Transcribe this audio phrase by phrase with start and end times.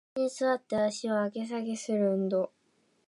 [0.15, 2.51] イスに座って足を上げ下げする運動